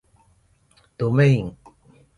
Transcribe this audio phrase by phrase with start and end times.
[0.97, 1.55] どめいん